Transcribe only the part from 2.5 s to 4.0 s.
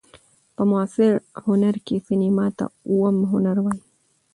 ته اووم هنر وايي.